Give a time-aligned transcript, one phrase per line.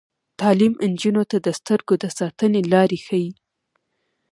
[0.39, 3.29] تعلیم نجونو ته د سترګو د ساتنې لارې ښيي.